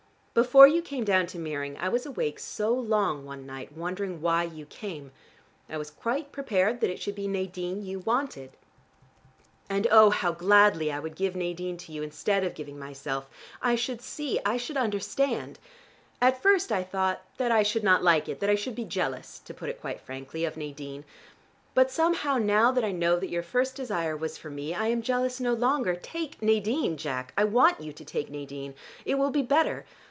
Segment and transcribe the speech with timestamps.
[0.33, 4.43] Before you came down to Meering I was awake so long one night, wondering why
[4.43, 5.11] you came.
[5.69, 8.51] I was quite prepared that it should be Nadine you wanted.
[9.69, 13.27] And, oh, how gladly I would give Nadine to you, instead of giving myself:
[13.61, 15.59] I should see: I should understand.
[16.21, 19.37] At first I thought that I should not like it, that I should be jealous,
[19.39, 21.03] to put it quite frankly, of Nadine.
[21.73, 25.01] But somehow now that I know that your first desire was for me, I am
[25.01, 25.93] jealous no longer.
[25.93, 27.33] Take Nadine, Jack!
[27.35, 28.75] I want you to take Nadine.
[29.03, 29.83] It will be better.